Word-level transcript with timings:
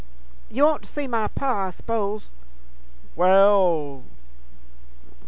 'You 0.49 0.63
want 0.63 0.81
to 0.81 0.87
see 0.89 1.05
my 1.05 1.27
Pa, 1.27 1.67
I 1.67 1.69
s'pose?' 1.69 2.31
'Wal... 3.15 4.01